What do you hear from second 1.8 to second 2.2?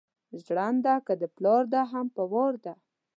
هم